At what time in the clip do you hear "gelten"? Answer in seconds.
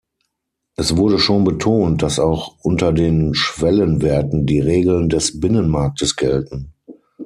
6.15-6.73